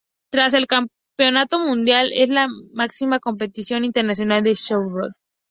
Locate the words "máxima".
2.73-3.19